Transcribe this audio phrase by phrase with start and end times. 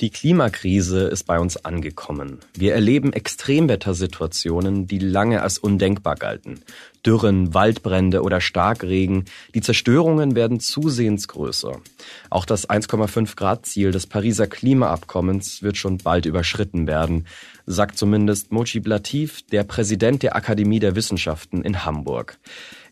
[0.00, 2.38] Die Klimakrise ist bei uns angekommen.
[2.54, 6.60] Wir erleben Extremwettersituationen, die lange als undenkbar galten.
[7.04, 9.26] Dürren, Waldbrände oder Starkregen.
[9.54, 11.80] Die Zerstörungen werden zusehends größer.
[12.30, 17.26] Auch das 1,5 Grad Ziel des Pariser Klimaabkommens wird schon bald überschritten werden,
[17.66, 22.38] sagt zumindest Mojib Latif, der Präsident der Akademie der Wissenschaften in Hamburg.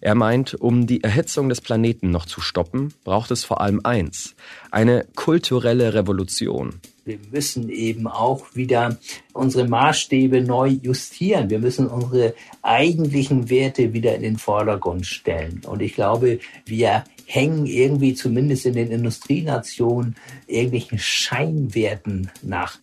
[0.00, 4.34] Er meint, um die Erhitzung des Planeten noch zu stoppen, braucht es vor allem eins,
[4.70, 6.80] eine kulturelle Revolution.
[7.04, 8.98] Wir müssen eben auch wieder
[9.32, 11.48] unsere Maßstäbe neu justieren.
[11.48, 15.62] Wir müssen unsere eigentlichen Werte wieder in den Vordergrund stellen.
[15.66, 22.78] Und ich glaube, wir hängen irgendwie zumindest in den Industrienationen irgendwelchen Scheinwerten nach.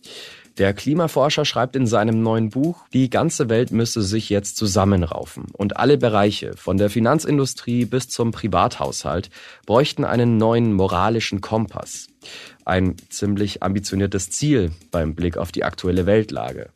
[0.58, 5.76] Der Klimaforscher schreibt in seinem neuen Buch, die ganze Welt müsse sich jetzt zusammenraufen und
[5.76, 9.28] alle Bereiche, von der Finanzindustrie bis zum Privathaushalt,
[9.66, 12.06] bräuchten einen neuen moralischen Kompass.
[12.64, 16.70] Ein ziemlich ambitioniertes Ziel beim Blick auf die aktuelle Weltlage.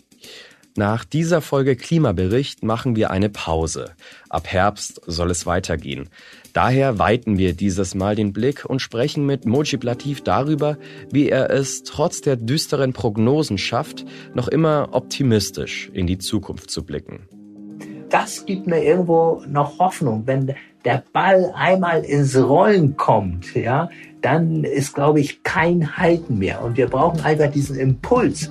[0.76, 3.90] Nach dieser Folge Klimabericht machen wir eine Pause.
[4.28, 6.08] Ab Herbst soll es weitergehen.
[6.52, 10.78] Daher weiten wir dieses Mal den Blick und sprechen mit Mojib Latif darüber,
[11.10, 14.04] wie er es trotz der düsteren Prognosen schafft,
[14.34, 17.28] noch immer optimistisch in die Zukunft zu blicken.
[18.08, 23.90] Das gibt mir irgendwo noch Hoffnung, wenn der Ball einmal ins Rollen kommt, ja,
[24.22, 26.62] dann ist, glaube ich, kein Halten mehr.
[26.62, 28.50] Und wir brauchen einfach diesen Impuls.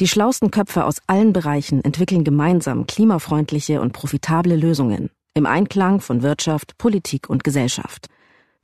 [0.00, 6.22] die schlausten Köpfe aus allen Bereichen entwickeln gemeinsam klimafreundliche und profitable Lösungen im Einklang von
[6.22, 8.08] Wirtschaft, Politik und Gesellschaft.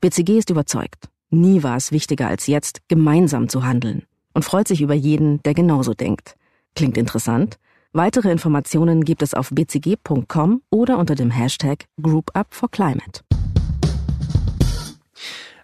[0.01, 4.81] BCG ist überzeugt, Nie war es wichtiger als jetzt, gemeinsam zu handeln und freut sich
[4.81, 6.37] über jeden, der genauso denkt.
[6.77, 7.59] Klingt interessant?
[7.93, 13.23] Weitere Informationen gibt es auf bcg.com oder unter dem Hashtag GroupUpForClimate.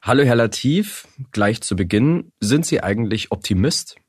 [0.03, 4.00] Hallo Herr Latif, gleich zu Beginn, sind Sie eigentlich Optimist?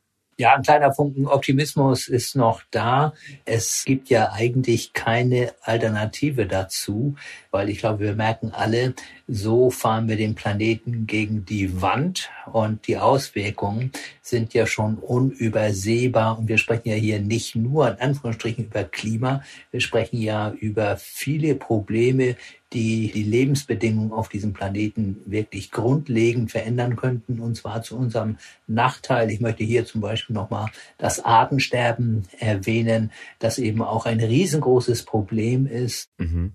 [0.42, 3.14] Ja, ein kleiner Funken Optimismus ist noch da.
[3.46, 7.14] Es gibt ja eigentlich keine Alternative dazu,
[7.52, 8.96] weil ich glaube, wir merken alle,
[9.28, 13.92] so fahren wir den Planeten gegen die Wand und die Auswirkungen
[14.24, 16.40] sind ja schon unübersehbar.
[16.40, 20.98] Und wir sprechen ja hier nicht nur in Anführungsstrichen über Klima, wir sprechen ja über
[20.98, 22.36] viele Probleme,
[22.74, 28.38] die die Lebensbedingungen auf diesem Planeten wirklich grundlegend verändern könnten, und zwar zu unserem
[28.68, 29.30] Nachteil.
[29.30, 35.66] Ich möchte hier zum Beispiel nochmal das Artensterben erwähnen, das eben auch ein riesengroßes Problem
[35.66, 36.10] ist.
[36.18, 36.54] Mhm.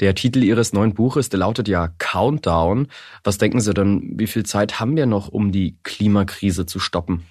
[0.00, 2.88] Der Titel Ihres neuen Buches, der lautet ja Countdown.
[3.22, 7.22] Was denken Sie denn, wie viel Zeit haben wir noch, um die Klimakrise zu stoppen?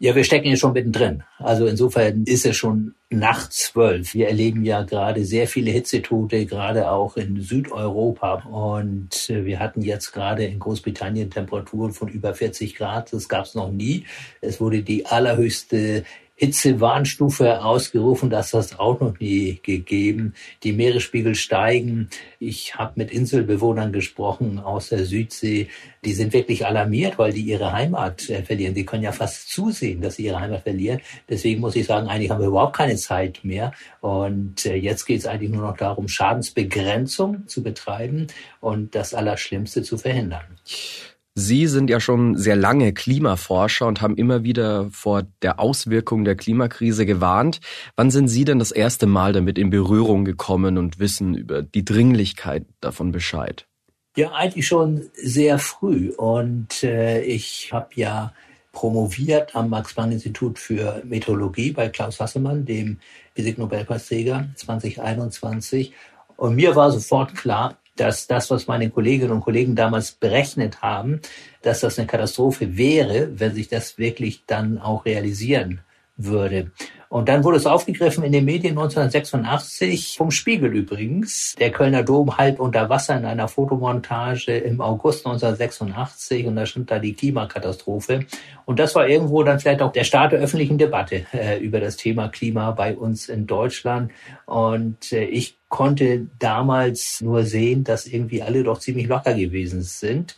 [0.00, 1.22] Ja, wir stecken ja schon mittendrin.
[1.38, 4.12] Also insofern ist es schon nach zwölf.
[4.12, 8.42] Wir erleben ja gerade sehr viele Hitzetote, gerade auch in Südeuropa.
[8.50, 13.12] Und äh, wir hatten jetzt gerade in Großbritannien Temperaturen von über 40 Grad.
[13.12, 14.04] Das gab es noch nie.
[14.40, 16.04] Es wurde die allerhöchste
[16.36, 20.34] Hitzewarnstufe ausgerufen, das hat es auch noch nie gegeben.
[20.64, 22.10] Die Meeresspiegel steigen.
[22.40, 25.68] Ich habe mit Inselbewohnern gesprochen aus der Südsee.
[26.04, 28.74] Die sind wirklich alarmiert, weil die ihre Heimat äh, verlieren.
[28.74, 31.00] Die können ja fast zusehen, dass sie ihre Heimat verlieren.
[31.28, 33.72] Deswegen muss ich sagen, eigentlich haben wir überhaupt keine Zeit mehr.
[34.00, 38.26] Und äh, jetzt geht es eigentlich nur noch darum, Schadensbegrenzung zu betreiben
[38.60, 40.42] und das Allerschlimmste zu verhindern.
[41.36, 46.36] Sie sind ja schon sehr lange Klimaforscher und haben immer wieder vor der Auswirkung der
[46.36, 47.60] Klimakrise gewarnt.
[47.96, 51.84] Wann sind Sie denn das erste Mal damit in Berührung gekommen und wissen über die
[51.84, 53.66] Dringlichkeit davon Bescheid?
[54.16, 56.12] Ja, eigentlich schon sehr früh.
[56.16, 58.32] Und äh, ich habe ja
[58.70, 62.98] promoviert am Max-Planck-Institut für Meteorologie bei Klaus Hassemann, dem
[63.34, 65.92] Physik-Nobelpreisträger 2021.
[66.36, 71.20] Und mir war sofort klar, dass das, was meine Kolleginnen und Kollegen damals berechnet haben,
[71.62, 75.80] dass das eine Katastrophe wäre, wenn sich das wirklich dann auch realisieren
[76.16, 76.72] würde.
[77.14, 81.54] Und dann wurde es aufgegriffen in den Medien 1986, vom Spiegel übrigens.
[81.60, 86.90] Der Kölner Dom halb unter Wasser in einer Fotomontage im August 1986 und da stand
[86.90, 88.26] da die Klimakatastrophe.
[88.64, 91.96] Und das war irgendwo dann vielleicht auch der Start der öffentlichen Debatte äh, über das
[91.96, 94.10] Thema Klima bei uns in Deutschland.
[94.46, 100.34] Und äh, ich konnte damals nur sehen, dass irgendwie alle doch ziemlich locker gewesen sind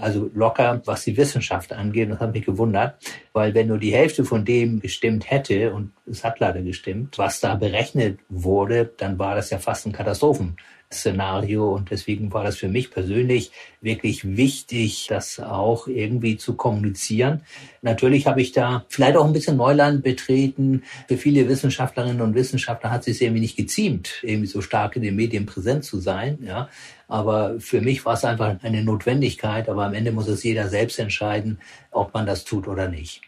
[0.00, 2.10] also locker, was die Wissenschaft angeht.
[2.10, 2.96] Das hat mich gewundert,
[3.32, 7.40] weil wenn nur die Hälfte von dem gestimmt hätte, und es hat leider gestimmt, was
[7.40, 10.56] da berechnet wurde, dann war das ja fast ein Katastrophen.
[10.92, 13.50] Szenario und deswegen war das für mich persönlich
[13.80, 17.42] wirklich wichtig, das auch irgendwie zu kommunizieren.
[17.82, 20.82] Natürlich habe ich da vielleicht auch ein bisschen Neuland betreten.
[21.08, 25.02] Für viele Wissenschaftlerinnen und Wissenschaftler hat es sich irgendwie nicht geziemt, irgendwie so stark in
[25.02, 26.38] den Medien präsent zu sein.
[26.42, 26.68] Ja,
[27.08, 29.68] aber für mich war es einfach eine Notwendigkeit.
[29.68, 31.58] Aber am Ende muss es jeder selbst entscheiden,
[31.90, 33.22] ob man das tut oder nicht.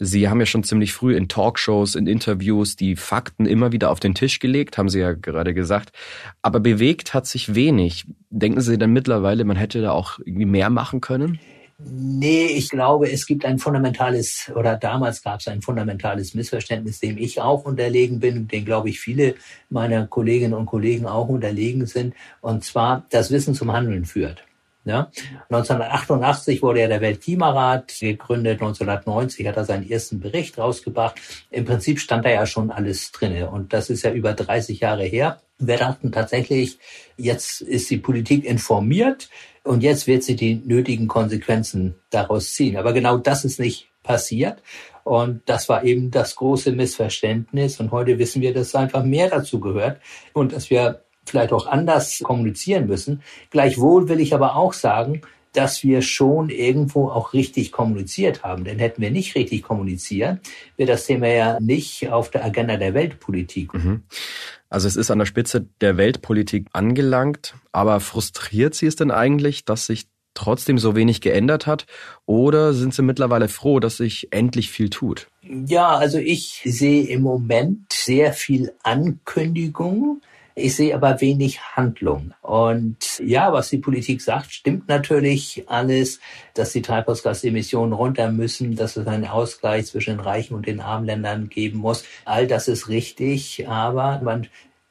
[0.00, 4.00] Sie haben ja schon ziemlich früh in Talkshows, in Interviews die Fakten immer wieder auf
[4.00, 5.92] den Tisch gelegt, haben Sie ja gerade gesagt.
[6.42, 8.04] Aber bewegt hat sich wenig.
[8.30, 11.38] Denken Sie denn mittlerweile, man hätte da auch irgendwie mehr machen können?
[11.78, 17.18] Nee, ich glaube, es gibt ein fundamentales, oder damals gab es ein fundamentales Missverständnis, dem
[17.18, 19.34] ich auch unterlegen bin, den glaube ich viele
[19.70, 24.44] meiner Kolleginnen und Kollegen auch unterlegen sind, und zwar, das Wissen zum Handeln führt.
[24.84, 25.10] Ja?
[25.48, 31.16] 1988 wurde ja der Weltklimarat gegründet, 1990 hat er seinen ersten Bericht rausgebracht.
[31.50, 35.04] Im Prinzip stand da ja schon alles drinne und das ist ja über 30 Jahre
[35.04, 35.40] her.
[35.58, 36.78] Wir dachten tatsächlich,
[37.16, 39.28] jetzt ist die Politik informiert
[39.62, 42.76] und jetzt wird sie die nötigen Konsequenzen daraus ziehen.
[42.76, 44.62] Aber genau das ist nicht passiert.
[45.04, 47.78] Und das war eben das große Missverständnis.
[47.78, 50.00] Und heute wissen wir, dass einfach mehr dazu gehört
[50.32, 53.22] und dass wir vielleicht auch anders kommunizieren müssen.
[53.50, 55.22] Gleichwohl will ich aber auch sagen,
[55.54, 58.64] dass wir schon irgendwo auch richtig kommuniziert haben.
[58.64, 60.40] Denn hätten wir nicht richtig kommuniziert,
[60.76, 63.72] wäre das Thema ja nicht auf der Agenda der Weltpolitik.
[63.72, 64.02] Mhm.
[64.68, 69.64] Also es ist an der Spitze der Weltpolitik angelangt, aber frustriert Sie es denn eigentlich,
[69.64, 71.86] dass sich trotzdem so wenig geändert hat?
[72.26, 75.28] Oder sind Sie mittlerweile froh, dass sich endlich viel tut?
[75.42, 80.20] Ja, also ich sehe im Moment sehr viel Ankündigung
[80.56, 82.32] ich sehe aber wenig Handlung.
[82.40, 86.20] Und ja, was die Politik sagt, stimmt natürlich alles,
[86.54, 91.06] dass die Treibhausgasemissionen runter müssen, dass es einen Ausgleich zwischen den reichen und den armen
[91.06, 92.04] Ländern geben muss.
[92.24, 94.46] All das ist richtig, aber man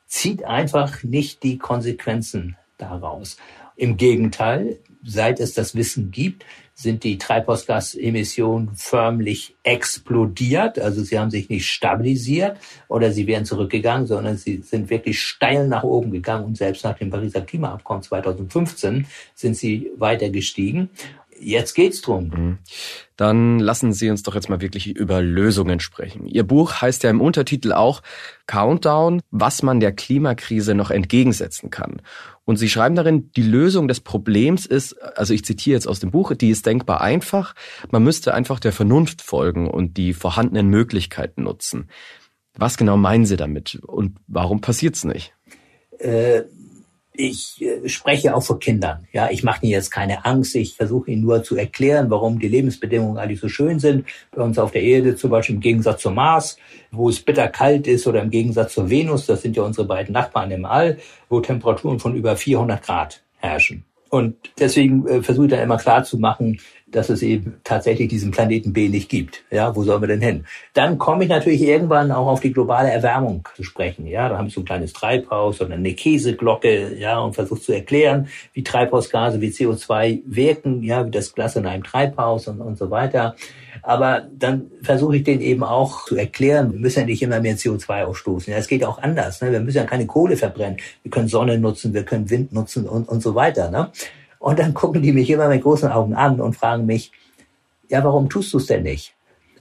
[0.06, 3.38] zieht einfach nicht die Konsequenzen daraus.
[3.78, 6.46] Im Gegenteil, seit es das Wissen gibt,
[6.84, 10.78] sind die Treibhausgasemissionen förmlich explodiert.
[10.78, 12.58] Also sie haben sich nicht stabilisiert
[12.88, 16.98] oder sie wären zurückgegangen, sondern sie sind wirklich steil nach oben gegangen und selbst nach
[16.98, 20.90] dem Pariser Klimaabkommen 2015 sind sie weiter gestiegen.
[21.40, 22.30] Jetzt geht's drum.
[22.30, 22.58] Mhm.
[23.16, 26.26] Dann lassen Sie uns doch jetzt mal wirklich über Lösungen sprechen.
[26.26, 28.02] Ihr Buch heißt ja im Untertitel auch
[28.48, 32.02] Countdown, was man der Klimakrise noch entgegensetzen kann.
[32.46, 36.12] Und Sie schreiben darin, die Lösung des Problems ist, also ich zitiere jetzt aus dem
[36.12, 37.56] Buch, die ist denkbar einfach.
[37.92, 41.90] Man müsste einfach der Vernunft folgen und die vorhandenen Möglichkeiten nutzen.
[42.56, 45.34] Was genau meinen Sie damit und warum passiert's nicht?
[46.00, 46.44] Äh
[47.14, 49.08] ich äh, spreche auch vor Kindern.
[49.12, 50.56] Ja, ich mache ihnen jetzt keine Angst.
[50.56, 54.06] Ich versuche ihnen nur zu erklären, warum die Lebensbedingungen eigentlich so schön sind.
[54.32, 56.58] Bei uns auf der Erde zum Beispiel im Gegensatz zum Mars,
[56.92, 60.52] wo es bitterkalt ist, oder im Gegensatz zur Venus, das sind ja unsere beiden Nachbarn
[60.52, 60.98] im All,
[61.30, 63.86] wo Temperaturen von über 400 Grad herrschen.
[64.10, 66.60] Und deswegen äh, versuche ich da immer klar zu machen,
[66.96, 69.44] dass es eben tatsächlich diesen Planeten B nicht gibt.
[69.52, 70.46] Ja, wo sollen wir denn hin?
[70.74, 74.08] Dann komme ich natürlich irgendwann auch auf die globale Erwärmung zu sprechen.
[74.08, 77.74] Ja, da habe ich so ein kleines Treibhaus oder eine Käseglocke, ja, und versuche zu
[77.74, 82.78] erklären, wie Treibhausgase, wie CO2 wirken, ja, wie das Glas in einem Treibhaus und, und
[82.78, 83.36] so weiter.
[83.82, 87.58] Aber dann versuche ich den eben auch zu erklären, wir müssen ja nicht immer mehr
[87.58, 88.54] CO2 ausstoßen.
[88.54, 89.42] Ja, es geht auch anders.
[89.42, 89.52] Ne?
[89.52, 90.78] Wir müssen ja keine Kohle verbrennen.
[91.02, 93.72] Wir können Sonne nutzen, wir können Wind nutzen und, und so weiter.
[93.72, 93.90] Ne?
[94.44, 97.14] Und dann gucken die mich immer mit großen Augen an und fragen mich,
[97.88, 99.16] ja, warum tust du es denn nicht?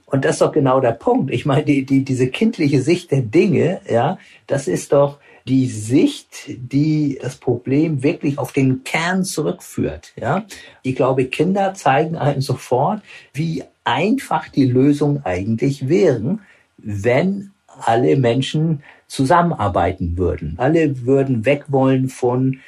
[0.05, 1.31] Und das ist doch genau der Punkt.
[1.31, 6.49] Ich meine, die, die, diese kindliche Sicht der Dinge, ja, das ist doch die Sicht,
[6.49, 10.43] die das Problem wirklich auf den Kern zurückführt, ja.
[10.81, 13.01] Ich glaube, Kinder zeigen einem sofort,
[13.33, 16.41] wie einfach die Lösung eigentlich wären,
[16.77, 20.55] wenn alle Menschen zusammenarbeiten würden.
[20.57, 22.59] Alle würden weg wollen von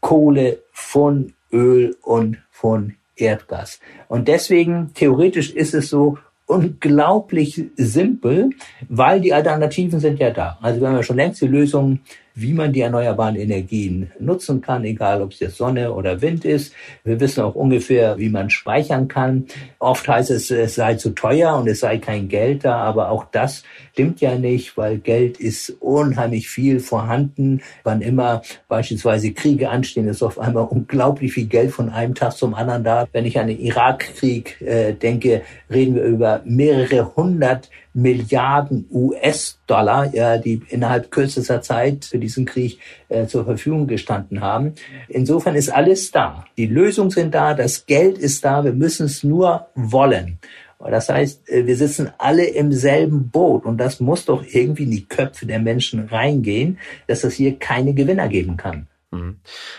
[0.00, 3.80] Kohle, von Öl und von Erdgas.
[4.08, 8.50] Und deswegen, theoretisch ist es so unglaublich simpel,
[8.88, 10.58] weil die Alternativen sind ja da.
[10.60, 12.00] Also wir haben ja schon längst die Lösungen
[12.34, 16.74] wie man die erneuerbaren Energien nutzen kann, egal ob es jetzt Sonne oder Wind ist.
[17.04, 19.46] Wir wissen auch ungefähr, wie man speichern kann.
[19.78, 23.24] Oft heißt es, es sei zu teuer und es sei kein Geld da, aber auch
[23.30, 27.60] das stimmt ja nicht, weil Geld ist unheimlich viel vorhanden.
[27.84, 32.54] Wann immer beispielsweise Kriege anstehen, ist auf einmal unglaublich viel Geld von einem Tag zum
[32.54, 33.06] anderen da.
[33.12, 40.38] Wenn ich an den Irakkrieg äh, denke, reden wir über mehrere hundert Milliarden US-Dollar, ja,
[40.38, 44.74] die innerhalb kürzester Zeit für diesen Krieg äh, zur Verfügung gestanden haben.
[45.08, 46.44] Insofern ist alles da.
[46.56, 50.38] Die Lösungen sind da, das Geld ist da, wir müssen es nur wollen.
[50.78, 54.90] Das heißt, äh, wir sitzen alle im selben Boot und das muss doch irgendwie in
[54.90, 58.88] die Köpfe der Menschen reingehen, dass es hier keine Gewinner geben kann.
[59.10, 59.36] Mhm.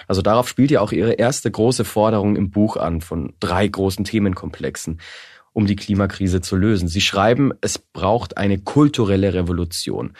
[0.07, 4.05] Also darauf spielt ja auch Ihre erste große Forderung im Buch an von drei großen
[4.05, 4.99] Themenkomplexen
[5.53, 6.87] um die Klimakrise zu lösen.
[6.87, 10.13] Sie schreiben, es braucht eine kulturelle Revolution.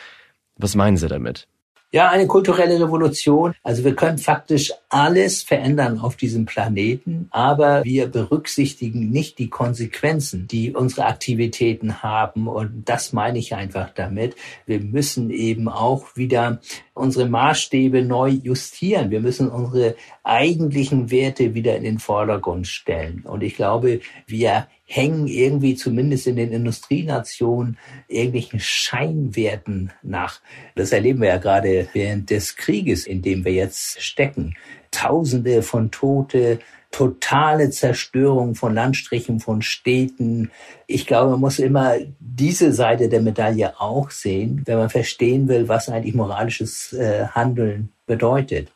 [0.56, 1.48] Was meinen Sie damit?
[1.94, 3.54] Ja, eine kulturelle Revolution.
[3.62, 10.48] Also wir können faktisch alles verändern auf diesem Planeten, aber wir berücksichtigen nicht die Konsequenzen,
[10.48, 12.48] die unsere Aktivitäten haben.
[12.48, 14.34] Und das meine ich einfach damit.
[14.66, 16.60] Wir müssen eben auch wieder
[16.94, 19.12] unsere Maßstäbe neu justieren.
[19.12, 23.22] Wir müssen unsere eigentlichen Werte wieder in den Vordergrund stellen.
[23.24, 30.40] Und ich glaube, wir hängen irgendwie zumindest in den Industrienationen irgendwelchen Scheinwerten nach.
[30.74, 34.54] Das erleben wir ja gerade während des Krieges, in dem wir jetzt stecken.
[34.90, 36.58] Tausende von Tote,
[36.94, 40.52] totale Zerstörung von Landstrichen, von Städten.
[40.86, 45.66] Ich glaube, man muss immer diese Seite der Medaille auch sehen, wenn man verstehen will,
[45.66, 48.70] was eigentlich moralisches äh, Handeln bedeutet.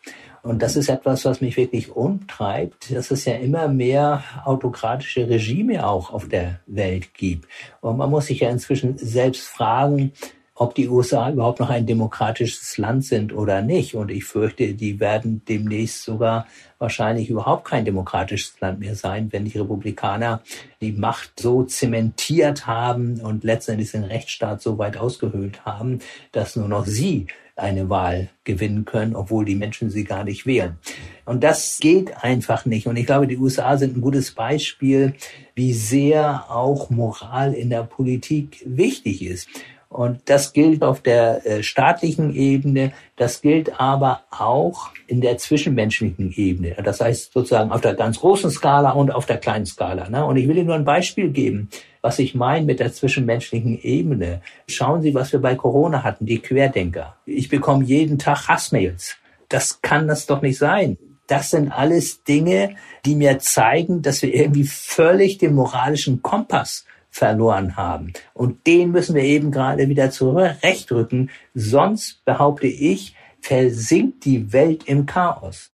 [0.48, 5.86] Und das ist etwas, was mich wirklich umtreibt, dass es ja immer mehr autokratische Regime
[5.86, 7.46] auch auf der Welt gibt.
[7.82, 10.12] Und man muss sich ja inzwischen selbst fragen,
[10.54, 13.94] ob die USA überhaupt noch ein demokratisches Land sind oder nicht.
[13.94, 16.46] Und ich fürchte, die werden demnächst sogar
[16.78, 20.40] wahrscheinlich überhaupt kein demokratisches Land mehr sein, wenn die Republikaner
[20.80, 25.98] die Macht so zementiert haben und letztendlich den Rechtsstaat so weit ausgehöhlt haben,
[26.32, 27.26] dass nur noch sie
[27.58, 30.78] eine Wahl gewinnen können, obwohl die Menschen sie gar nicht wählen.
[31.24, 32.86] Und das geht einfach nicht.
[32.86, 35.14] Und ich glaube, die USA sind ein gutes Beispiel,
[35.54, 39.48] wie sehr auch Moral in der Politik wichtig ist.
[39.88, 46.32] Und das gilt auf der äh, staatlichen Ebene, das gilt aber auch in der zwischenmenschlichen
[46.32, 46.76] Ebene.
[46.84, 50.10] Das heißt sozusagen auf der ganz großen Skala und auf der kleinen Skala.
[50.10, 50.24] Ne?
[50.26, 51.70] Und ich will Ihnen nur ein Beispiel geben,
[52.02, 54.40] was ich meine mit der zwischenmenschlichen Ebene.
[54.68, 57.16] Schauen Sie, was wir bei Corona hatten, die Querdenker.
[57.26, 59.16] Ich bekomme jeden Tag Hassmails.
[59.48, 60.98] Das kann das doch nicht sein.
[61.26, 67.76] Das sind alles Dinge, die mir zeigen, dass wir irgendwie völlig den moralischen Kompass verloren
[67.76, 68.14] haben.
[68.32, 71.30] Und den müssen wir eben gerade wieder zurechtrücken.
[71.54, 75.70] Sonst, behaupte ich, versinkt die Welt im Chaos.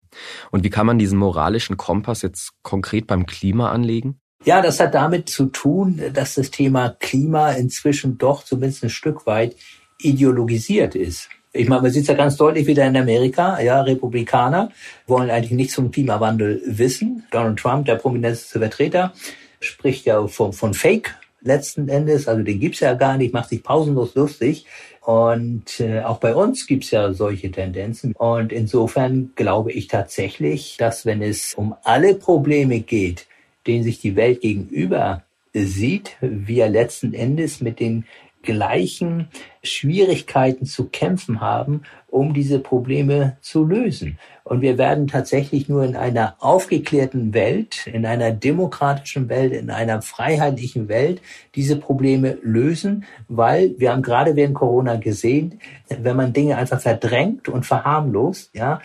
[0.51, 4.20] Und wie kann man diesen moralischen Kompass jetzt konkret beim Klima anlegen?
[4.43, 9.27] Ja, das hat damit zu tun, dass das Thema Klima inzwischen doch zumindest ein Stück
[9.27, 9.55] weit
[9.99, 11.29] ideologisiert ist.
[11.53, 13.61] Ich meine, man sieht es ja ganz deutlich wieder in Amerika.
[13.61, 14.71] Ja, Republikaner
[15.05, 17.23] wollen eigentlich nichts zum Klimawandel wissen.
[17.29, 19.13] Donald Trump, der prominenteste Vertreter,
[19.59, 22.27] spricht ja von, von Fake letzten Endes.
[22.27, 24.65] Also den gibt's ja gar nicht, macht sich pausenlos lustig.
[25.01, 28.13] Und äh, auch bei uns gibt's ja solche Tendenzen.
[28.13, 33.27] Und insofern glaube ich tatsächlich, dass wenn es um alle Probleme geht,
[33.67, 38.05] denen sich die Welt gegenüber sieht, wir letzten Endes mit den
[38.43, 39.27] gleichen
[39.63, 44.17] Schwierigkeiten zu kämpfen haben, um diese Probleme zu lösen.
[44.43, 50.01] Und wir werden tatsächlich nur in einer aufgeklärten Welt, in einer demokratischen Welt, in einer
[50.01, 51.21] freiheitlichen Welt
[51.55, 57.47] diese Probleme lösen, weil wir haben gerade während Corona gesehen, wenn man Dinge einfach verdrängt
[57.47, 58.81] und verharmlost, ja,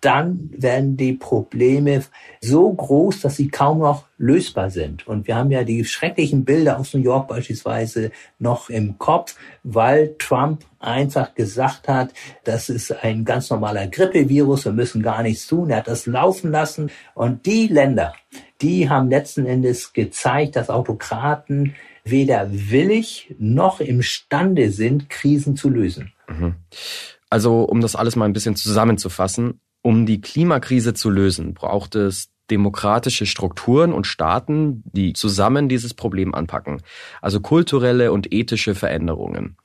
[0.00, 2.04] dann werden die Probleme
[2.40, 5.06] so groß, dass sie kaum noch lösbar sind.
[5.08, 10.14] Und wir haben ja die schrecklichen Bilder aus New York beispielsweise noch im Kopf, weil
[10.18, 12.10] Trump einfach gesagt hat,
[12.44, 15.70] das ist ein ganz normaler Grippevirus, wir müssen gar nichts tun.
[15.70, 16.90] Er hat das laufen lassen.
[17.14, 18.14] Und die Länder,
[18.60, 21.74] die haben letzten Endes gezeigt, dass Autokraten
[22.04, 26.12] weder willig noch imstande sind, Krisen zu lösen.
[26.28, 26.54] Mhm.
[27.30, 32.30] Also, um das alles mal ein bisschen zusammenzufassen, um die Klimakrise zu lösen, braucht es
[32.50, 36.82] demokratische Strukturen und Staaten, die zusammen dieses Problem anpacken.
[37.20, 39.56] Also kulturelle und ethische Veränderungen.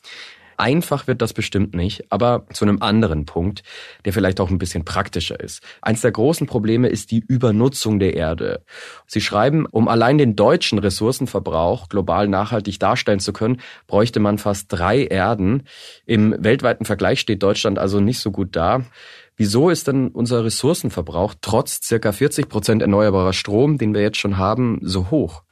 [0.58, 3.64] Einfach wird das bestimmt nicht, aber zu einem anderen Punkt,
[4.06, 5.64] der vielleicht auch ein bisschen praktischer ist.
[5.82, 8.64] Eins der großen Probleme ist die Übernutzung der Erde.
[9.08, 14.72] Sie schreiben, um allein den deutschen Ressourcenverbrauch global nachhaltig darstellen zu können, bräuchte man fast
[14.72, 15.64] drei Erden.
[16.06, 18.84] Im weltweiten Vergleich steht Deutschland also nicht so gut da.
[19.36, 24.38] Wieso ist denn unser Ressourcenverbrauch trotz circa 40 Prozent erneuerbarer Strom, den wir jetzt schon
[24.38, 25.44] haben, so hoch?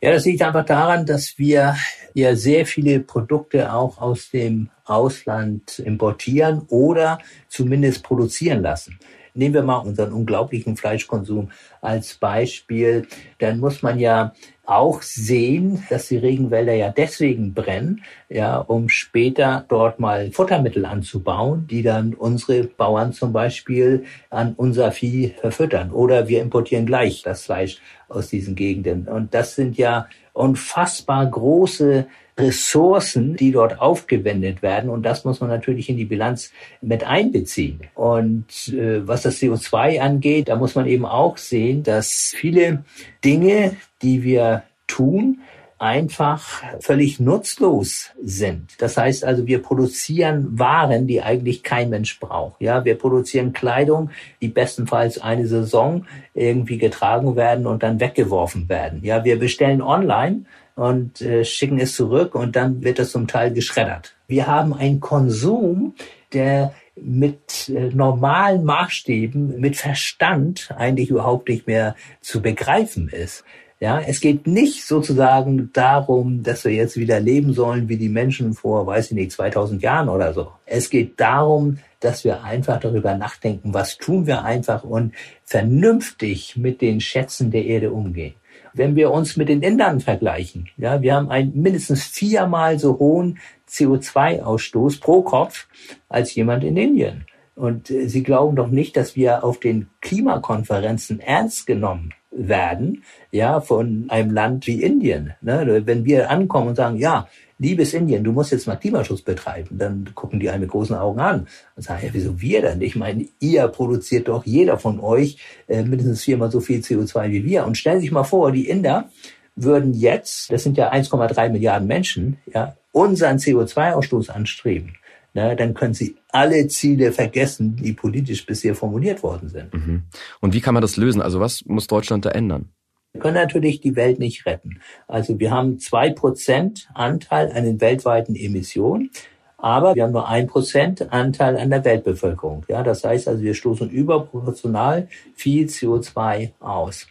[0.00, 1.76] Ja, das liegt einfach daran, dass wir
[2.14, 7.18] ja sehr viele Produkte auch aus dem Ausland importieren oder
[7.48, 8.98] zumindest produzieren lassen.
[9.38, 13.06] Nehmen wir mal unseren unglaublichen Fleischkonsum als Beispiel.
[13.38, 14.32] Dann muss man ja
[14.66, 21.68] auch sehen, dass die Regenwälder ja deswegen brennen, ja, um später dort mal Futtermittel anzubauen,
[21.68, 25.92] die dann unsere Bauern zum Beispiel an unser Vieh verfüttern.
[25.92, 29.06] Oder wir importieren gleich das Fleisch aus diesen Gegenden.
[29.06, 32.06] Und das sind ja unfassbar große
[32.38, 34.90] Ressourcen, die dort aufgewendet werden.
[34.90, 37.80] Und das muss man natürlich in die Bilanz mit einbeziehen.
[37.94, 42.84] Und äh, was das CO2 angeht, da muss man eben auch sehen, dass viele
[43.24, 45.40] Dinge, die wir tun,
[45.78, 48.82] einfach völlig nutzlos sind.
[48.82, 52.60] Das heißt also, wir produzieren Waren, die eigentlich kein Mensch braucht.
[52.60, 56.04] Ja, wir produzieren Kleidung, die bestenfalls eine Saison
[56.34, 59.04] irgendwie getragen werden und dann weggeworfen werden.
[59.04, 60.46] Ja, wir bestellen online
[60.78, 64.14] und äh, schicken es zurück und dann wird es zum Teil geschreddert.
[64.28, 65.94] Wir haben einen Konsum,
[66.32, 73.44] der mit äh, normalen Maßstäben, mit Verstand eigentlich überhaupt nicht mehr zu begreifen ist.
[73.80, 78.54] Ja, es geht nicht sozusagen darum, dass wir jetzt wieder leben sollen wie die Menschen
[78.54, 80.52] vor, weiß ich nicht, 2000 Jahren oder so.
[80.64, 85.12] Es geht darum, dass wir einfach darüber nachdenken, was tun wir einfach und
[85.44, 88.34] vernünftig mit den Schätzen der Erde umgehen
[88.74, 93.38] wenn wir uns mit den Ländern vergleichen, ja, wir haben einen mindestens viermal so hohen
[93.68, 95.66] CO2-Ausstoß pro Kopf
[96.08, 97.26] als jemand in Indien.
[97.54, 103.60] Und äh, Sie glauben doch nicht, dass wir auf den Klimakonferenzen ernst genommen werden, ja,
[103.60, 105.34] von einem Land wie Indien.
[105.40, 105.82] Ne?
[105.84, 107.26] Wenn wir ankommen und sagen, ja,
[107.58, 109.78] liebes Indien, du musst jetzt mal Klimaschutz betreiben.
[109.78, 111.46] Dann gucken die einen mit großen Augen an
[111.76, 112.80] und sagen, ja, wieso wir denn?
[112.80, 117.44] Ich meine, ihr produziert doch jeder von euch äh, mindestens viermal so viel CO2 wie
[117.44, 117.66] wir.
[117.66, 119.08] Und stellen Sie sich mal vor, die Inder
[119.56, 124.94] würden jetzt, das sind ja 1,3 Milliarden Menschen, ja, unseren CO2-Ausstoß anstreben.
[125.34, 129.74] Na, dann können Sie alle Ziele vergessen, die politisch bisher formuliert worden sind.
[129.74, 130.04] Mhm.
[130.40, 131.20] Und wie kann man das lösen?
[131.20, 132.70] Also was muss Deutschland da ändern?
[133.18, 134.78] Wir können natürlich die Welt nicht retten.
[135.08, 139.10] Also wir haben zwei Prozent Anteil an den weltweiten Emissionen.
[139.56, 142.64] Aber wir haben nur ein Prozent Anteil an der Weltbevölkerung.
[142.68, 147.08] Ja, das heißt also, wir stoßen überproportional viel CO2 aus.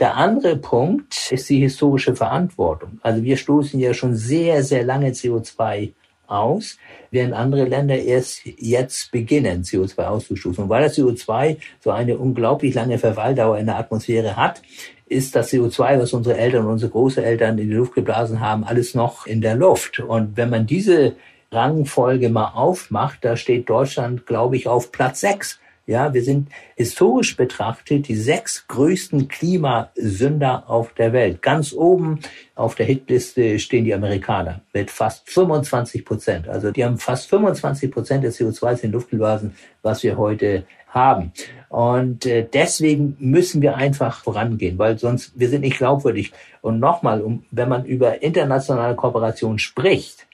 [0.00, 2.98] Der andere Punkt ist die historische Verantwortung.
[3.02, 5.92] Also wir stoßen ja schon sehr, sehr lange CO2
[6.26, 6.76] aus,
[7.12, 10.64] während andere Länder erst jetzt beginnen, CO2 auszustoßen.
[10.64, 14.60] Und weil das CO2 so eine unglaublich lange Verweildauer in der Atmosphäre hat,
[15.06, 18.94] ist das CO2, was unsere Eltern und unsere Großeltern in die Luft geblasen haben, alles
[18.94, 20.00] noch in der Luft.
[20.00, 21.14] Und wenn man diese
[21.52, 25.60] Rangfolge mal aufmacht, da steht Deutschland, glaube ich, auf Platz sechs.
[25.88, 31.42] Ja, wir sind historisch betrachtet die sechs größten Klimasünder auf der Welt.
[31.42, 32.18] Ganz oben
[32.56, 36.48] auf der Hitliste stehen die Amerikaner mit fast 25 Prozent.
[36.48, 41.30] Also die haben fast 25 Prozent des CO2s in Luft geblasen, was wir heute haben.
[41.68, 46.32] Und äh, deswegen müssen wir einfach vorangehen, weil sonst wir sind nicht glaubwürdig.
[46.62, 50.26] Und nochmal, um, wenn man über internationale Kooperation spricht,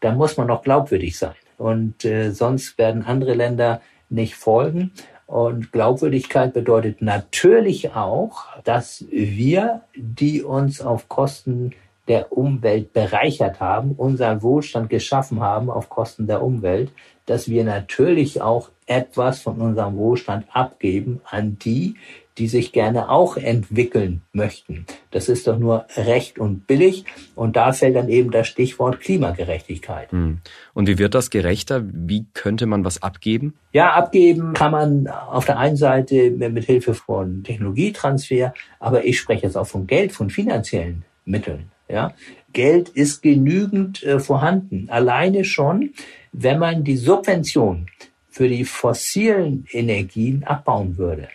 [0.00, 1.34] dann muss man noch glaubwürdig sein.
[1.58, 4.92] Und äh, sonst werden andere Länder nicht folgen.
[5.26, 11.72] Und Glaubwürdigkeit bedeutet natürlich auch, dass wir, die uns auf Kosten
[12.08, 16.90] der Umwelt bereichert haben, unseren Wohlstand geschaffen haben auf Kosten der Umwelt,
[17.30, 21.94] dass wir natürlich auch etwas von unserem Wohlstand abgeben an die,
[22.38, 24.84] die sich gerne auch entwickeln möchten.
[25.12, 27.04] Das ist doch nur recht und billig.
[27.36, 30.10] Und da fällt dann eben das Stichwort Klimagerechtigkeit.
[30.10, 30.38] Hm.
[30.74, 31.84] Und wie wird das gerechter?
[31.84, 33.54] Wie könnte man was abgeben?
[33.72, 39.46] Ja, abgeben kann man auf der einen Seite mit Hilfe von Technologietransfer, aber ich spreche
[39.46, 41.70] jetzt auch von Geld, von finanziellen Mitteln.
[41.88, 42.14] Ja,
[42.52, 44.88] Geld ist genügend äh, vorhanden.
[44.90, 45.90] Alleine schon,
[46.32, 47.86] wenn man die Subvention
[48.28, 51.28] für die fossilen Energien abbauen würde,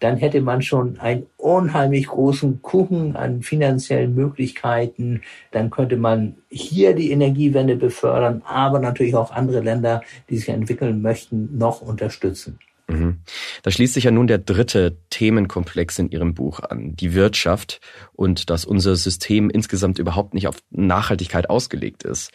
[0.00, 5.22] dann hätte man schon einen unheimlich großen Kuchen an finanziellen Möglichkeiten.
[5.50, 11.02] Dann könnte man hier die Energiewende befördern, aber natürlich auch andere Länder, die sich entwickeln
[11.02, 12.58] möchten, noch unterstützen.
[12.90, 13.20] Mhm.
[13.62, 17.80] Da schließt sich ja nun der dritte Themenkomplex in Ihrem Buch an, die Wirtschaft
[18.12, 22.32] und dass unser System insgesamt überhaupt nicht auf Nachhaltigkeit ausgelegt ist.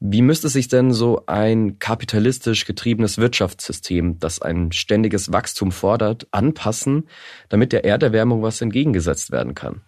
[0.00, 7.08] Wie müsste sich denn so ein kapitalistisch getriebenes Wirtschaftssystem, das ein ständiges Wachstum fordert, anpassen,
[7.48, 9.80] damit der Erderwärmung was entgegengesetzt werden kann?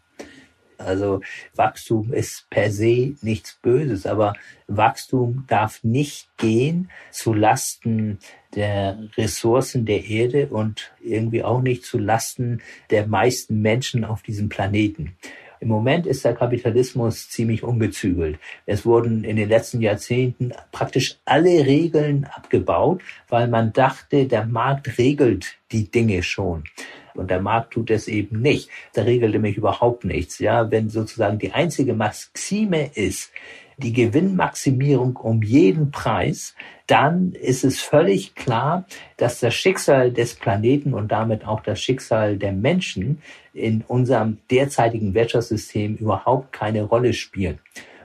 [0.79, 1.21] Also
[1.55, 4.35] Wachstum ist per se nichts Böses, aber
[4.67, 8.19] Wachstum darf nicht gehen zu Lasten
[8.55, 14.49] der Ressourcen der Erde und irgendwie auch nicht zu Lasten der meisten Menschen auf diesem
[14.49, 15.17] Planeten.
[15.61, 18.39] Im Moment ist der Kapitalismus ziemlich ungezügelt.
[18.65, 24.97] Es wurden in den letzten Jahrzehnten praktisch alle Regeln abgebaut, weil man dachte, der Markt
[24.97, 26.65] regelt die Dinge schon.
[27.15, 28.71] Und der Markt tut es eben nicht.
[28.97, 30.39] Der regelt nämlich überhaupt nichts.
[30.39, 33.31] Ja, wenn sozusagen die einzige Maxime ist,
[33.83, 36.55] die Gewinnmaximierung um jeden Preis,
[36.87, 38.85] dann ist es völlig klar,
[39.17, 45.15] dass das Schicksal des Planeten und damit auch das Schicksal der Menschen in unserem derzeitigen
[45.15, 47.59] Wirtschaftssystem überhaupt keine Rolle spielen.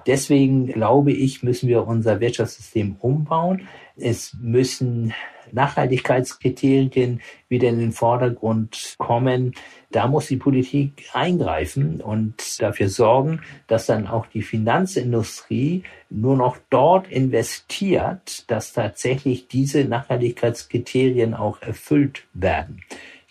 [0.07, 3.67] Deswegen glaube ich, müssen wir unser Wirtschaftssystem umbauen.
[3.97, 5.13] Es müssen
[5.51, 9.53] Nachhaltigkeitskriterien wieder in den Vordergrund kommen.
[9.95, 16.57] Da muss die Politik eingreifen und dafür sorgen, dass dann auch die Finanzindustrie nur noch
[16.69, 22.81] dort investiert, dass tatsächlich diese Nachhaltigkeitskriterien auch erfüllt werden.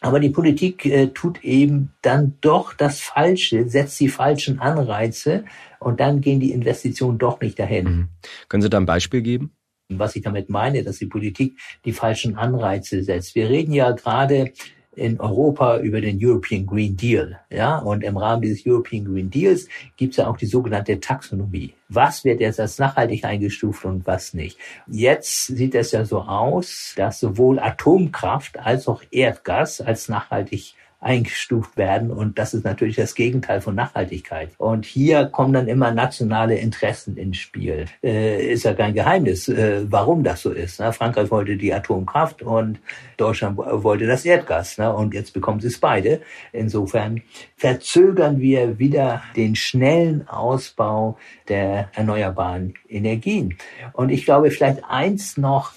[0.01, 5.45] Aber die Politik äh, tut eben dann doch das Falsche, setzt die falschen Anreize
[5.81, 7.85] und dann gehen die Investitionen doch nicht dahin.
[7.85, 8.09] Mhm.
[8.49, 9.53] Können Sie da ein Beispiel geben?
[9.91, 13.35] Was ich damit meine, dass die Politik die falschen Anreize setzt.
[13.35, 14.53] Wir reden ja gerade
[14.97, 17.39] in Europa über den European Green Deal.
[17.51, 21.75] Ja, und im Rahmen dieses European Green Deals gibt es ja auch die sogenannte Taxonomie.
[21.89, 24.59] Was wird jetzt als nachhaltig eingestuft und was nicht?
[24.87, 31.77] Jetzt sieht es ja so aus, dass sowohl Atomkraft als auch Erdgas als nachhaltig eingestuft
[31.77, 32.11] werden.
[32.11, 34.51] Und das ist natürlich das Gegenteil von Nachhaltigkeit.
[34.57, 37.85] Und hier kommen dann immer nationale Interessen ins Spiel.
[38.03, 40.81] Äh, ist ja kein Geheimnis, äh, warum das so ist.
[40.81, 40.93] Ne?
[40.93, 42.81] Frankreich wollte die Atomkraft und
[43.19, 44.79] Deutschland wollte das Erdgas.
[44.79, 44.93] Ne?
[44.93, 46.23] Und jetzt bekommen sie es beide.
[46.53, 47.23] Insofern
[47.57, 53.59] verzögern wir wieder den schnellen Ausbau der erneuerbaren Energien.
[53.93, 55.73] Und ich glaube, vielleicht eins noch,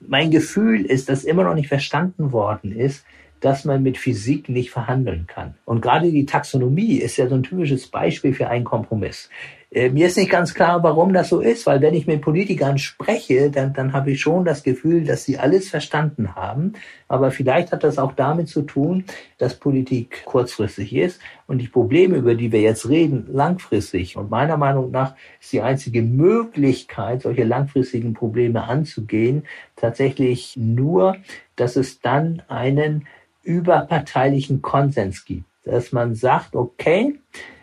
[0.00, 3.04] mein Gefühl ist, dass immer noch nicht verstanden worden ist,
[3.40, 5.54] dass man mit Physik nicht verhandeln kann.
[5.64, 9.28] Und gerade die Taxonomie ist ja so ein typisches Beispiel für einen Kompromiss.
[9.70, 12.78] Äh, mir ist nicht ganz klar, warum das so ist, weil wenn ich mit Politikern
[12.78, 16.72] spreche, dann, dann habe ich schon das Gefühl, dass sie alles verstanden haben.
[17.06, 19.04] Aber vielleicht hat das auch damit zu tun,
[19.36, 24.16] dass Politik kurzfristig ist und die Probleme, über die wir jetzt reden, langfristig.
[24.16, 29.44] Und meiner Meinung nach ist die einzige Möglichkeit, solche langfristigen Probleme anzugehen,
[29.76, 31.16] tatsächlich nur,
[31.56, 33.06] dass es dann einen
[33.48, 37.18] überparteilichen Konsens gibt, dass man sagt, okay,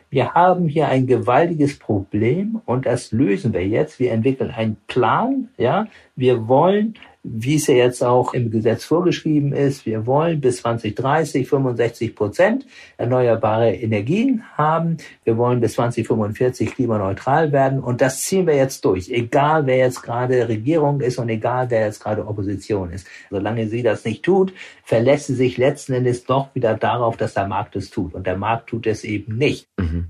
[0.10, 4.00] wir haben hier ein gewaltiges Problem und das lösen wir jetzt.
[4.00, 5.88] Wir entwickeln einen Plan, ja.
[6.15, 6.95] Wir wollen
[7.28, 12.66] wie es ja jetzt auch im Gesetz vorgeschrieben ist, wir wollen bis 2030 65 Prozent
[12.98, 14.98] erneuerbare Energien haben.
[15.24, 17.80] Wir wollen bis 2045 klimaneutral werden.
[17.80, 19.10] Und das ziehen wir jetzt durch.
[19.10, 23.08] Egal, wer jetzt gerade Regierung ist und egal, wer jetzt gerade Opposition ist.
[23.32, 27.48] Solange sie das nicht tut, verlässt sie sich letzten Endes doch wieder darauf, dass der
[27.48, 28.14] Markt es tut.
[28.14, 29.68] Und der Markt tut es eben nicht.
[29.78, 30.10] Mhm.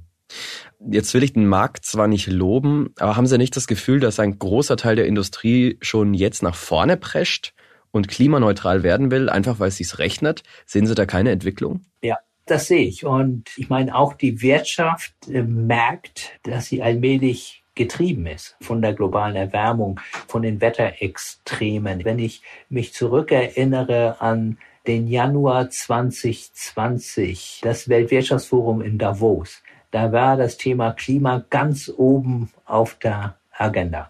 [0.80, 4.20] Jetzt will ich den Markt zwar nicht loben, aber haben Sie nicht das Gefühl, dass
[4.20, 7.54] ein großer Teil der Industrie schon jetzt nach vorne prescht
[7.92, 10.44] und klimaneutral werden will, einfach weil es sich rechnet?
[10.66, 11.82] Sehen Sie da keine Entwicklung?
[12.02, 13.06] Ja, das sehe ich.
[13.06, 18.94] Und ich meine, auch die Wirtschaft äh, merkt, dass sie allmählich getrieben ist von der
[18.94, 22.06] globalen Erwärmung, von den Wetterextremen.
[22.06, 24.58] Wenn ich mich zurückerinnere an
[24.88, 29.62] den Januar 2020, das Weltwirtschaftsforum in Davos,
[29.96, 34.10] da war das Thema Klima ganz oben auf der Agenda.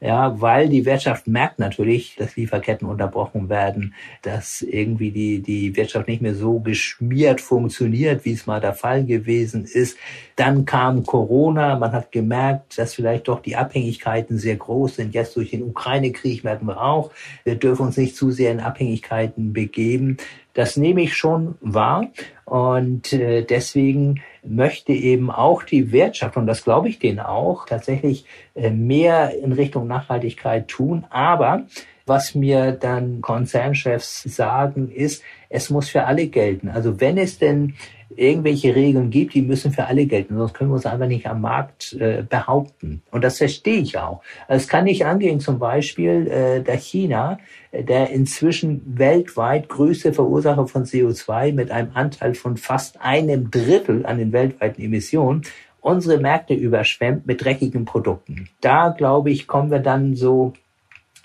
[0.00, 6.06] Ja, weil die Wirtschaft merkt natürlich, dass Lieferketten unterbrochen werden, dass irgendwie die, die Wirtschaft
[6.06, 9.96] nicht mehr so geschmiert funktioniert, wie es mal der Fall gewesen ist.
[10.36, 15.14] Dann kam Corona, man hat gemerkt, dass vielleicht doch die Abhängigkeiten sehr groß sind.
[15.14, 17.10] Jetzt durch den Ukraine-Krieg merken wir auch,
[17.42, 20.18] wir dürfen uns nicht zu sehr in Abhängigkeiten begeben.
[20.54, 22.06] Das nehme ich schon wahr
[22.44, 28.24] und äh, deswegen möchte eben auch die Wirtschaft, und das glaube ich denen auch, tatsächlich
[28.54, 31.06] äh, mehr in Richtung Nachhaltigkeit tun.
[31.10, 31.64] Aber
[32.06, 36.68] was mir dann Konzernchefs sagen, ist, es muss für alle gelten.
[36.68, 37.74] Also wenn es denn
[38.16, 41.40] irgendwelche Regeln gibt, die müssen für alle gelten, sonst können wir uns einfach nicht am
[41.40, 43.02] Markt äh, behaupten.
[43.10, 44.22] Und das verstehe ich auch.
[44.46, 47.38] Also es kann nicht angehen, zum Beispiel äh, der China,
[47.72, 54.18] der inzwischen weltweit größte Verursacher von CO2 mit einem Anteil von fast einem Drittel an
[54.18, 55.42] den weltweiten Emissionen
[55.80, 58.48] unsere Märkte überschwemmt mit dreckigen Produkten.
[58.62, 60.54] Da, glaube ich, kommen wir dann so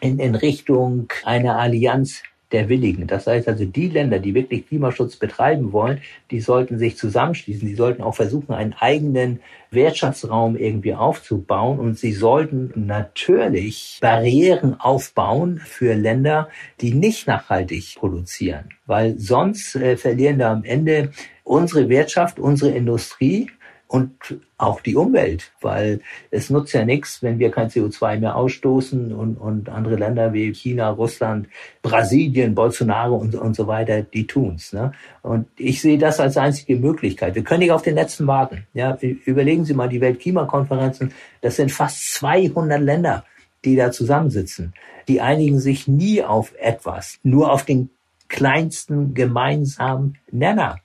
[0.01, 3.05] in, in Richtung einer Allianz der Willigen.
[3.07, 7.67] Das heißt also, die Länder, die wirklich Klimaschutz betreiben wollen, die sollten sich zusammenschließen.
[7.67, 9.39] Die sollten auch versuchen, einen eigenen
[9.71, 11.79] Wirtschaftsraum irgendwie aufzubauen.
[11.79, 16.49] Und sie sollten natürlich Barrieren aufbauen für Länder,
[16.81, 18.69] die nicht nachhaltig produzieren.
[18.87, 21.11] Weil sonst äh, verlieren da am Ende
[21.43, 23.51] unsere Wirtschaft, unsere Industrie
[23.89, 29.11] und auch die Umwelt, weil es nutzt ja nichts, wenn wir kein CO2 mehr ausstoßen
[29.11, 31.47] und, und andere Länder wie China, Russland,
[31.81, 34.73] Brasilien, Bolsonaro und, und so weiter, die tun's.
[34.73, 34.91] Ne?
[35.23, 37.33] Und ich sehe das als einzige Möglichkeit.
[37.33, 38.67] Wir können nicht auf den letzten warten.
[38.75, 41.11] Ja, überlegen Sie mal die Weltklimakonferenzen.
[41.41, 43.25] Das sind fast 200 Länder,
[43.65, 44.75] die da zusammensitzen.
[45.07, 47.89] Die einigen sich nie auf etwas, nur auf den
[48.27, 50.77] kleinsten gemeinsamen Nenner.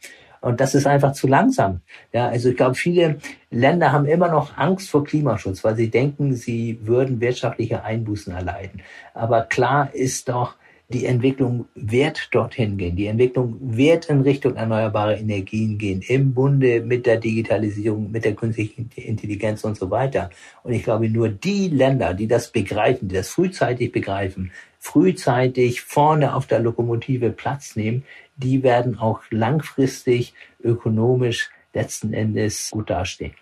[0.44, 1.80] Und das ist einfach zu langsam.
[2.12, 3.16] Ja, also ich glaube, viele
[3.50, 8.82] Länder haben immer noch Angst vor Klimaschutz, weil sie denken, sie würden wirtschaftliche Einbußen erleiden.
[9.14, 10.56] Aber klar ist doch,
[10.90, 12.94] die Entwicklung wird dorthin gehen.
[12.94, 18.34] Die Entwicklung wird in Richtung erneuerbare Energien gehen, im Bunde mit der Digitalisierung, mit der
[18.34, 20.28] künstlichen Intelligenz und so weiter.
[20.62, 26.34] Und ich glaube, nur die Länder, die das begreifen, die das frühzeitig begreifen, frühzeitig vorne
[26.34, 28.04] auf der Lokomotive Platz nehmen,
[28.36, 33.34] die werden auch langfristig ökonomisch letzten Endes gut dastehen.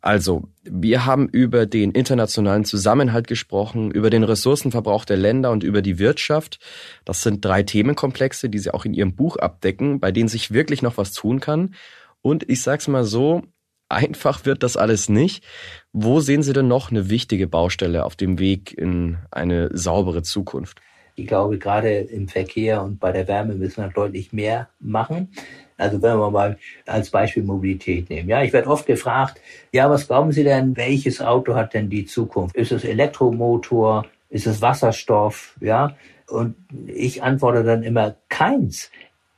[0.00, 5.82] Also, wir haben über den internationalen Zusammenhalt gesprochen, über den Ressourcenverbrauch der Länder und über
[5.82, 6.58] die Wirtschaft.
[7.04, 10.82] Das sind drei Themenkomplexe, die Sie auch in Ihrem Buch abdecken, bei denen sich wirklich
[10.82, 11.74] noch was tun kann.
[12.22, 13.42] Und ich sag's mal so,
[13.88, 15.44] einfach wird das alles nicht.
[15.92, 20.80] Wo sehen Sie denn noch eine wichtige Baustelle auf dem Weg in eine saubere Zukunft?
[21.16, 25.28] Ich glaube, gerade im Verkehr und bei der Wärme müssen wir deutlich mehr machen.
[25.76, 28.28] Also wenn wir mal als Beispiel Mobilität nehmen.
[28.28, 29.40] Ja, ich werde oft gefragt,
[29.72, 32.56] ja, was glauben Sie denn, welches Auto hat denn die Zukunft?
[32.56, 34.06] Ist es Elektromotor?
[34.30, 35.56] Ist es Wasserstoff?
[35.60, 35.96] Ja,
[36.28, 38.90] und ich antworte dann immer keins.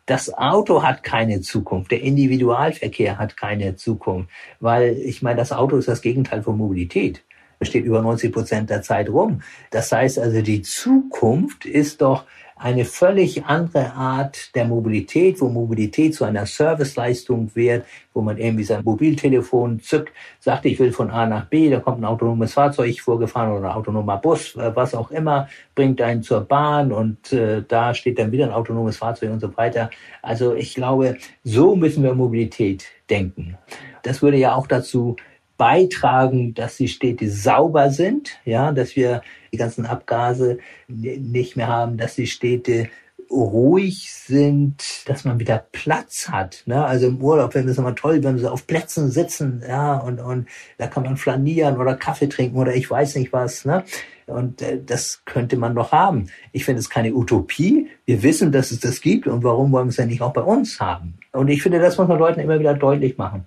[0.06, 1.90] Das Auto hat keine Zukunft.
[1.90, 4.30] Der Individualverkehr hat keine Zukunft.
[4.60, 7.24] Weil ich meine, das Auto ist das Gegenteil von Mobilität
[7.62, 9.42] steht über 90 Prozent der Zeit rum.
[9.70, 12.24] Das heißt also, die Zukunft ist doch
[12.58, 18.64] eine völlig andere Art der Mobilität, wo Mobilität zu einer Serviceleistung wird, wo man irgendwie
[18.64, 22.98] sein Mobiltelefon zückt, sagt, ich will von A nach B, da kommt ein autonomes Fahrzeug
[22.98, 27.62] vorgefahren oder ein autonomer Bus, äh, was auch immer, bringt einen zur Bahn und äh,
[27.68, 29.90] da steht dann wieder ein autonomes Fahrzeug und so weiter.
[30.22, 33.58] Also ich glaube, so müssen wir Mobilität denken.
[34.02, 35.16] Das würde ja auch dazu
[35.56, 41.96] beitragen, dass die Städte sauber sind, ja, dass wir die ganzen Abgase nicht mehr haben,
[41.96, 42.88] dass die Städte
[43.30, 46.62] ruhig sind, dass man wieder Platz hat.
[46.66, 46.84] Ne?
[46.84, 50.46] Also im Urlaub wenn es immer toll, wenn sie auf Plätzen sitzen, ja, und, und
[50.78, 53.64] da kann man flanieren oder Kaffee trinken oder ich weiß nicht was.
[53.64, 53.84] Ne?
[54.26, 56.28] Und äh, das könnte man doch haben.
[56.52, 57.88] Ich finde es keine Utopie.
[58.04, 60.42] Wir wissen, dass es das gibt und warum wollen wir es ja nicht auch bei
[60.42, 61.18] uns haben?
[61.32, 63.44] Und ich finde, das muss man Leuten immer wieder deutlich machen.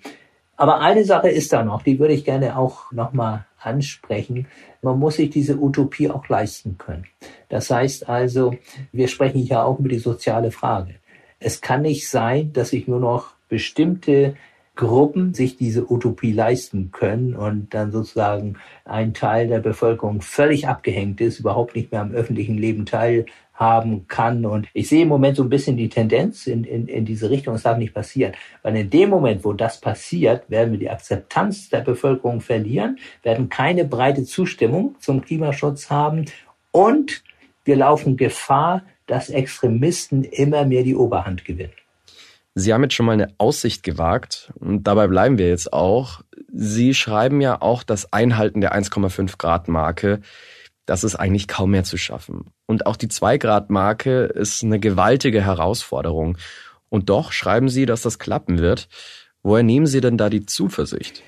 [0.59, 4.45] Aber eine Sache ist da noch, die würde ich gerne auch nochmal ansprechen.
[4.81, 7.05] Man muss sich diese Utopie auch leisten können.
[7.47, 8.53] Das heißt also,
[8.91, 10.95] wir sprechen hier auch über die soziale Frage.
[11.39, 14.35] Es kann nicht sein, dass sich nur noch bestimmte
[14.75, 21.21] Gruppen sich diese Utopie leisten können und dann sozusagen ein Teil der Bevölkerung völlig abgehängt
[21.21, 23.27] ist, überhaupt nicht mehr am öffentlichen Leben teil
[23.59, 24.45] haben kann.
[24.45, 27.55] Und ich sehe im Moment so ein bisschen die Tendenz in, in, in diese Richtung,
[27.55, 28.33] es darf nicht passieren.
[28.63, 33.49] Weil in dem Moment, wo das passiert, werden wir die Akzeptanz der Bevölkerung verlieren, werden
[33.49, 36.25] keine breite Zustimmung zum Klimaschutz haben
[36.71, 37.21] und
[37.65, 41.73] wir laufen Gefahr, dass Extremisten immer mehr die Oberhand gewinnen.
[42.55, 46.21] Sie haben jetzt schon mal eine Aussicht gewagt und dabei bleiben wir jetzt auch.
[46.51, 50.21] Sie schreiben ja auch das Einhalten der 1,5 Grad Marke
[50.89, 52.45] das ist eigentlich kaum mehr zu schaffen.
[52.65, 56.37] Und auch die 2-Grad-Marke ist eine gewaltige Herausforderung.
[56.89, 58.89] Und doch schreiben Sie, dass das klappen wird.
[59.43, 61.21] Woher nehmen Sie denn da die Zuversicht?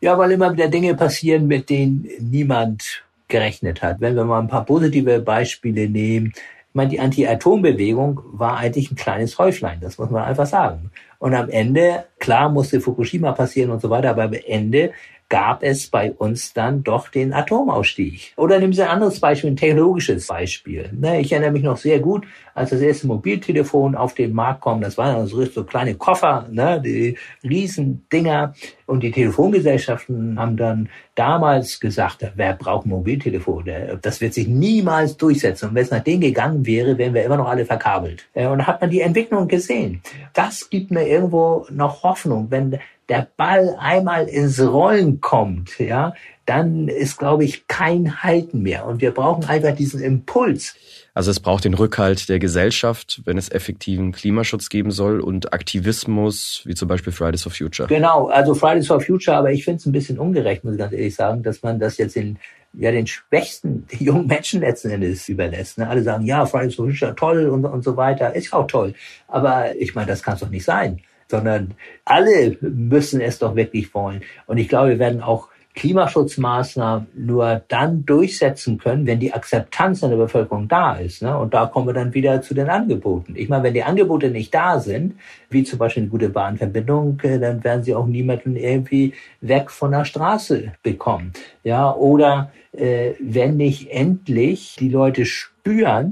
[0.00, 4.00] Ja, weil immer wieder Dinge passieren, mit denen niemand gerechnet hat.
[4.00, 8.96] Wenn wir mal ein paar positive Beispiele nehmen, ich meine, die Anti-Atom-Bewegung war eigentlich ein
[8.96, 10.92] kleines Häuflein, das muss man einfach sagen.
[11.18, 14.92] Und am Ende, klar musste Fukushima passieren und so weiter, aber am Ende
[15.28, 18.32] gab es bei uns dann doch den Atomausstieg.
[18.36, 20.90] Oder nehmen Sie ein anderes Beispiel, ein technologisches Beispiel.
[20.92, 24.80] Ne, ich erinnere mich noch sehr gut, als das erste Mobiltelefon auf den Markt kam,
[24.80, 28.54] das waren so, so kleine Koffer, ne, die Riesendinger.
[28.86, 33.98] Und die Telefongesellschaften haben dann damals gesagt wer braucht Mobiltelefone?
[34.00, 35.68] Das wird sich niemals durchsetzen.
[35.68, 38.26] Und wenn es nach denen gegangen wäre, wären wir immer noch alle verkabelt.
[38.32, 40.02] Äh, und da hat man die Entwicklung gesehen.
[40.32, 42.46] Das gibt mir irgendwo noch Hoffnung.
[42.50, 48.86] Wenn der Ball einmal ins Rollen kommt, ja, dann ist, glaube ich, kein Halten mehr.
[48.86, 50.74] Und wir brauchen einfach diesen Impuls.
[51.14, 56.62] Also es braucht den Rückhalt der Gesellschaft, wenn es effektiven Klimaschutz geben soll und Aktivismus,
[56.64, 57.88] wie zum Beispiel Fridays for Future.
[57.88, 60.92] Genau, also Fridays for Future, aber ich finde es ein bisschen ungerecht, muss ich ganz
[60.92, 62.38] ehrlich sagen, dass man das jetzt in
[62.74, 65.78] ja den schwächsten jungen Menschen letzten Endes überlässt.
[65.78, 65.88] Ne?
[65.88, 68.94] Alle sagen, ja, Fridays for Future, toll und, und so weiter, ist auch toll.
[69.26, 73.92] Aber ich meine, das kann es doch nicht sein, sondern alle müssen es doch wirklich
[73.94, 74.22] wollen.
[74.46, 80.10] Und ich glaube, wir werden auch Klimaschutzmaßnahmen nur dann durchsetzen können, wenn die Akzeptanz in
[80.10, 81.22] der Bevölkerung da ist.
[81.22, 81.38] Ne?
[81.38, 83.34] Und da kommen wir dann wieder zu den Angeboten.
[83.36, 85.14] Ich meine, wenn die Angebote nicht da sind,
[85.50, 89.92] wie zum Beispiel eine gute Bahnverbindung, äh, dann werden sie auch niemanden irgendwie weg von
[89.92, 91.32] der Straße bekommen.
[91.62, 95.57] Ja, oder äh, wenn nicht endlich die Leute spüren,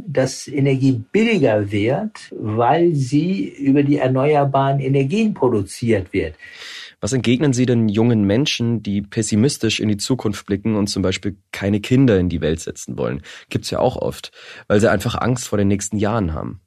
[0.06, 6.34] dass Energie billiger wird, weil sie über die erneuerbaren Energien produziert wird.
[7.00, 11.36] Was entgegnen Sie denn jungen Menschen, die pessimistisch in die Zukunft blicken und zum Beispiel
[11.52, 13.22] keine Kinder in die Welt setzen wollen?
[13.50, 14.32] Gibt's ja auch oft,
[14.66, 16.60] weil sie einfach Angst vor den nächsten Jahren haben.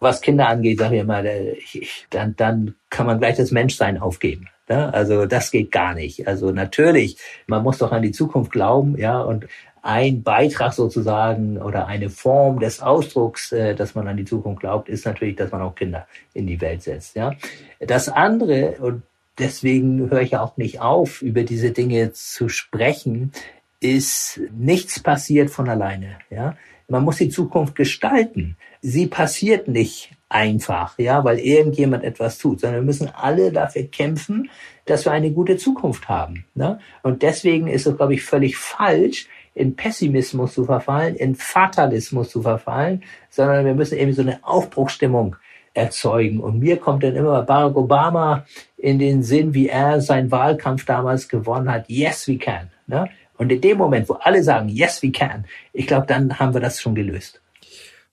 [0.00, 4.48] Was Kinder angeht, sage ich immer, ich, dann, dann kann man gleich das Menschsein aufgeben.
[4.68, 4.90] Ja?
[4.90, 6.26] Also das geht gar nicht.
[6.26, 9.46] Also natürlich, man muss doch an die Zukunft glauben, ja, und
[9.82, 14.88] ein Beitrag sozusagen oder eine Form des Ausdrucks, äh, dass man an die Zukunft glaubt,
[14.88, 17.16] ist natürlich, dass man auch Kinder in die Welt setzt.
[17.16, 17.34] Ja,
[17.80, 19.02] das andere und
[19.38, 23.32] deswegen höre ich auch nicht auf, über diese Dinge zu sprechen,
[23.80, 26.18] ist nichts passiert von alleine.
[26.30, 26.56] Ja,
[26.88, 28.56] man muss die Zukunft gestalten.
[28.80, 34.50] Sie passiert nicht einfach, ja, weil irgendjemand etwas tut, sondern wir müssen alle dafür kämpfen,
[34.84, 36.44] dass wir eine gute Zukunft haben.
[36.54, 36.80] Ne?
[37.02, 39.28] Und deswegen ist es, glaube ich, völlig falsch,
[39.58, 45.36] in Pessimismus zu verfallen, in Fatalismus zu verfallen, sondern wir müssen eben so eine Aufbruchsstimmung
[45.74, 46.40] erzeugen.
[46.40, 48.44] Und mir kommt dann immer Barack Obama
[48.76, 51.88] in den Sinn, wie er seinen Wahlkampf damals gewonnen hat.
[51.88, 52.70] Yes, we can.
[52.86, 53.08] Ne?
[53.36, 56.60] Und in dem Moment, wo alle sagen, yes, we can, ich glaube, dann haben wir
[56.60, 57.40] das schon gelöst.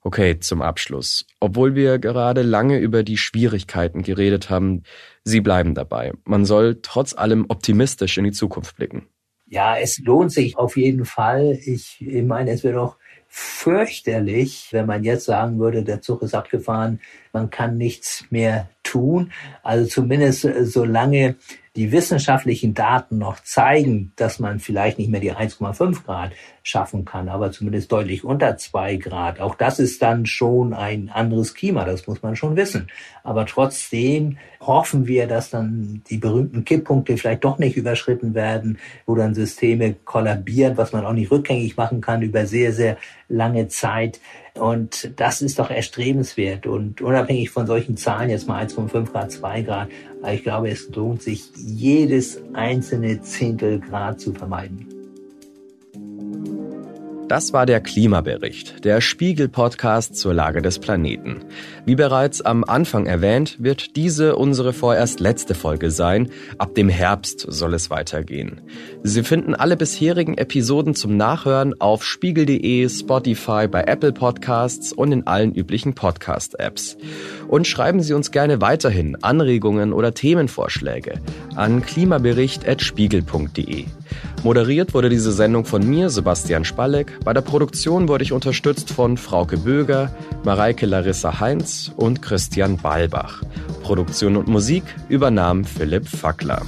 [0.02, 1.26] Okay, zum Abschluss.
[1.40, 4.84] Obwohl wir gerade lange über die Schwierigkeiten geredet haben,
[5.24, 6.12] Sie bleiben dabei.
[6.24, 9.08] Man soll trotz allem optimistisch in die Zukunft blicken.
[9.48, 11.58] Ja, es lohnt sich auf jeden Fall.
[11.64, 12.96] Ich, ich meine, es wird auch
[13.28, 17.00] fürchterlich, wenn man jetzt sagen würde, der Zug ist abgefahren,
[17.32, 19.32] man kann nichts mehr tun.
[19.62, 21.36] Also zumindest äh, solange
[21.76, 26.32] die wissenschaftlichen Daten noch zeigen, dass man vielleicht nicht mehr die 1,5 Grad
[26.66, 29.38] schaffen kann, aber zumindest deutlich unter 2 Grad.
[29.38, 32.88] Auch das ist dann schon ein anderes Klima, das muss man schon wissen.
[33.22, 39.14] Aber trotzdem hoffen wir, dass dann die berühmten Kipppunkte vielleicht doch nicht überschritten werden, wo
[39.14, 42.96] dann Systeme kollabieren, was man auch nicht rückgängig machen kann über sehr, sehr
[43.28, 44.20] lange Zeit.
[44.54, 46.66] Und das ist doch erstrebenswert.
[46.66, 49.88] Und unabhängig von solchen Zahlen, jetzt mal 1,5 Grad, 2 Grad,
[50.32, 54.95] ich glaube, es lohnt sich, jedes einzelne Zehntel Grad zu vermeiden.
[57.28, 61.40] Das war der Klimabericht, der Spiegel-Podcast zur Lage des Planeten.
[61.84, 66.30] Wie bereits am Anfang erwähnt, wird diese unsere vorerst letzte Folge sein.
[66.58, 68.60] Ab dem Herbst soll es weitergehen.
[69.02, 75.26] Sie finden alle bisherigen Episoden zum Nachhören auf spiegel.de, Spotify, bei Apple Podcasts und in
[75.26, 76.96] allen üblichen Podcast-Apps.
[77.48, 81.20] Und schreiben Sie uns gerne weiterhin Anregungen oder Themenvorschläge
[81.56, 83.86] an klimabericht.spiegel.de.
[84.42, 87.18] Moderiert wurde diese Sendung von mir, Sebastian Spalleck.
[87.24, 93.42] Bei der Produktion wurde ich unterstützt von Frauke Böger, Mareike Larissa Heinz und Christian Balbach.
[93.82, 96.62] Produktion und Musik übernahm Philipp Fackler.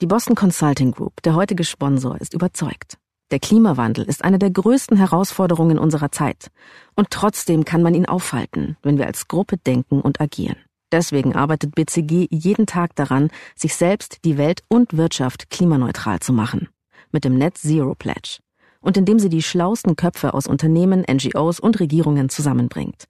[0.00, 2.96] Die Boston Consulting Group, der heutige Sponsor, ist überzeugt.
[3.30, 6.50] Der Klimawandel ist eine der größten Herausforderungen unserer Zeit.
[6.96, 10.56] Und trotzdem kann man ihn aufhalten, wenn wir als Gruppe denken und agieren.
[10.92, 16.68] Deswegen arbeitet BCG jeden Tag daran, sich selbst, die Welt und Wirtschaft klimaneutral zu machen.
[17.12, 18.38] Mit dem Net Zero Pledge.
[18.80, 23.04] Und indem sie die schlausten Köpfe aus Unternehmen, NGOs und Regierungen zusammenbringt.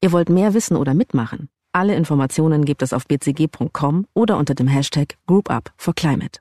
[0.00, 1.48] Ihr wollt mehr wissen oder mitmachen?
[1.72, 6.40] Alle Informationen gibt es auf bcg.com oder unter dem Hashtag Group Up for Climate.